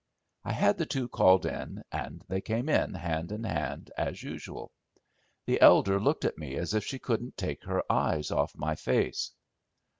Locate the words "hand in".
2.69-3.43